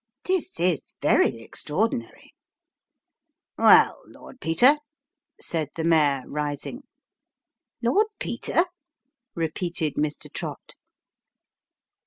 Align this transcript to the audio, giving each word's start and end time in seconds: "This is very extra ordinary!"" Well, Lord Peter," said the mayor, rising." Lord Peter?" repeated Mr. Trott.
"This 0.25 0.59
is 0.59 0.95
very 0.99 1.43
extra 1.43 1.77
ordinary!"" 1.77 2.33
Well, 3.59 4.01
Lord 4.07 4.41
Peter," 4.41 4.77
said 5.39 5.69
the 5.75 5.83
mayor, 5.83 6.23
rising." 6.25 6.81
Lord 7.83 8.07
Peter?" 8.19 8.65
repeated 9.35 9.97
Mr. 9.97 10.33
Trott. 10.33 10.73